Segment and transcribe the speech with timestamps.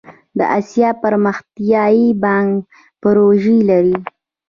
[0.37, 2.51] د اسیا پرمختیایی بانک
[3.01, 3.95] پروژې لري